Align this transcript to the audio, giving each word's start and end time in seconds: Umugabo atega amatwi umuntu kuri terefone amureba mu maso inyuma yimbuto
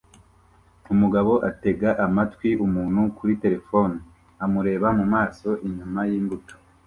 Umugabo 0.93 1.33
atega 1.49 1.89
amatwi 2.05 2.49
umuntu 2.65 3.01
kuri 3.17 3.33
terefone 3.43 3.95
amureba 4.45 4.87
mu 4.99 5.05
maso 5.13 5.49
inyuma 5.67 5.99
yimbuto 6.09 6.55